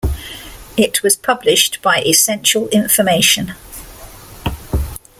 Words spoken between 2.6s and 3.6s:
Information.